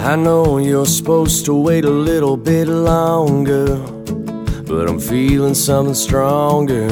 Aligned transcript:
I 0.00 0.14
know 0.14 0.58
you're 0.58 0.86
supposed 0.86 1.44
to 1.46 1.54
wait 1.54 1.84
a 1.84 1.90
little 1.90 2.36
bit 2.36 2.68
longer, 2.68 3.76
but 4.62 4.88
I'm 4.88 5.00
feeling 5.00 5.54
something 5.54 5.92
stronger 5.94 6.88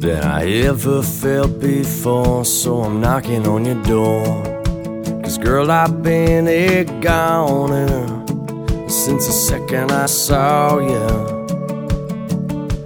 than 0.00 0.24
I 0.24 0.50
ever 0.66 1.02
felt 1.02 1.60
before. 1.60 2.44
So 2.44 2.82
I'm 2.82 3.00
knocking 3.00 3.46
on 3.46 3.64
your 3.64 3.80
door. 3.84 4.24
Cause 5.22 5.38
girl, 5.38 5.70
I've 5.70 6.02
been 6.02 6.48
a 6.48 6.84
goner 7.00 8.08
since 8.88 9.26
the 9.26 9.32
second 9.32 9.92
I 9.92 10.06
saw 10.06 10.78
you. 10.78 11.08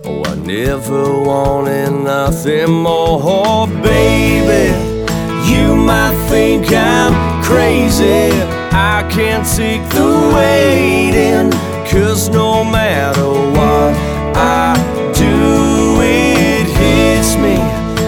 Oh, 0.04 0.22
I 0.26 0.34
never 0.34 1.22
wanted 1.22 1.92
nothing 1.92 2.70
more, 2.70 3.20
oh, 3.22 3.66
baby. 3.82 4.70
You 5.50 5.74
might 5.74 6.14
think 6.28 6.70
I'm 6.72 6.93
crazy. 7.84 8.30
I 8.72 9.06
can't 9.10 9.46
take 9.46 9.82
the 9.90 10.32
waiting. 10.34 11.50
Cause 11.90 12.28
no 12.28 12.64
matter 12.64 13.28
what 13.28 13.94
I 14.34 14.74
do, 15.14 16.00
it 16.00 16.66
hits 16.66 17.36
me. 17.36 17.56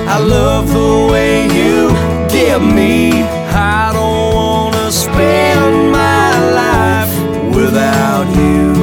I 0.09 0.19
love 0.19 0.69
the 0.73 1.12
way 1.12 1.45
you 1.45 1.91
get 2.29 2.61
me. 2.61 3.12
I 3.53 3.93
don't 3.93 4.34
wanna 4.34 4.91
spend 4.91 5.93
my 5.93 6.31
life 6.62 7.15
without 7.55 8.27
you. 8.34 8.75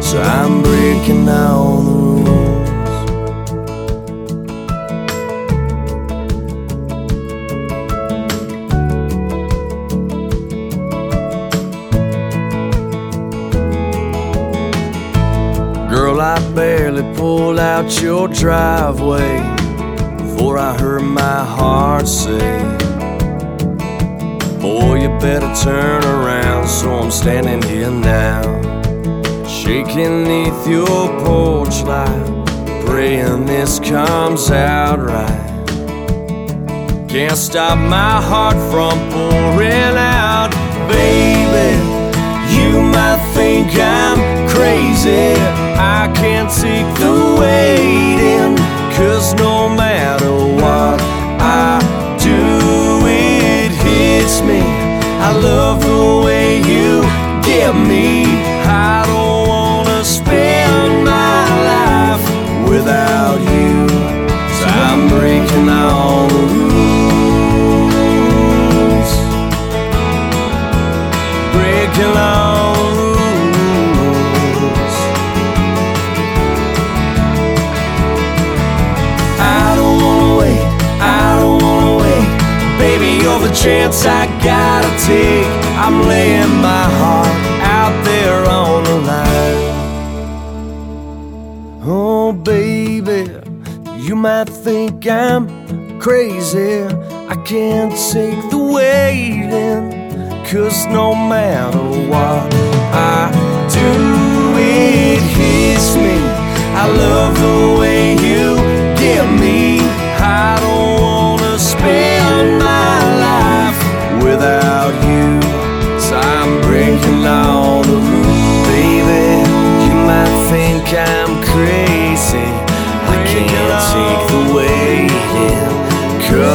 So 0.00 0.20
I'm 0.22 0.62
breaking 0.62 1.28
all 1.28 1.95
I 16.28 16.40
barely 16.56 17.04
pulled 17.14 17.60
out 17.60 18.02
your 18.02 18.26
driveway 18.26 19.38
before 20.16 20.58
I 20.58 20.76
heard 20.76 21.02
my 21.02 21.44
heart 21.44 22.08
say, 22.08 22.50
Boy, 24.60 25.02
you 25.02 25.08
better 25.20 25.54
turn 25.62 26.02
around. 26.02 26.66
So 26.66 26.92
I'm 26.92 27.12
standing 27.12 27.62
here 27.70 27.92
now, 27.92 28.42
shaking 29.46 30.24
neath 30.24 30.66
your 30.66 31.06
porch 31.24 31.84
light, 31.84 32.46
praying 32.84 33.46
this 33.46 33.78
comes 33.78 34.50
out 34.50 34.98
right. 34.98 35.46
Can't 37.08 37.38
stop 37.38 37.78
my 37.78 38.20
heart 38.20 38.58
from 38.72 38.98
pouring 39.12 39.96
out, 39.96 40.50
baby. 40.88 41.70
You 42.52 42.82
might 42.82 43.22
think 43.32 43.68
I'm 43.78 44.48
crazy. 44.48 45.65
I 46.06 46.12
can't 46.12 46.48
take 46.48 46.86
the 47.00 47.36
waiting. 47.40 48.54
Cause 48.96 49.34
no 49.34 49.68
matter 49.68 50.30
what 50.30 51.00
I 51.42 51.80
do, 52.22 53.02
it 53.08 53.72
hits 53.72 54.40
me. 54.40 54.62
I 55.18 55.32
love 55.32 55.80
the 55.82 56.24
way 56.24 56.58
you 56.58 57.02
get 57.42 57.74
me. 57.74 58.55
Chance 83.62 84.04
I 84.04 84.26
gotta 84.42 84.90
take. 85.04 85.46
I'm 85.84 86.06
laying 86.06 86.56
my 86.60 86.84
heart 87.00 87.36
out 87.78 88.04
there 88.04 88.44
on 88.48 88.84
the 88.84 88.98
line. 89.10 89.76
Oh, 91.88 92.32
baby, 92.32 93.30
you 93.96 94.14
might 94.16 94.48
think 94.48 95.06
I'm 95.06 95.44
crazy. 95.98 96.84
I 97.32 97.36
can't 97.44 97.92
take 98.12 98.50
the 98.50 98.58
waiting. 98.58 100.06
Cause 100.50 100.86
no 100.86 101.14
matter 101.14 101.86
what 102.10 102.54
I 102.92 103.30
do, 103.78 103.92
it 104.58 105.20
hits 105.36 105.96
me. 105.96 106.16
I 106.82 106.86
love 106.86 107.15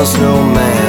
was 0.02 0.18
no 0.18 0.44
man. 0.44 0.81